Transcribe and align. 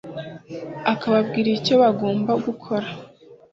akababwira 0.91 1.49
icyo 1.57 1.73
bagomba 1.83 2.31
gukora 2.45 2.87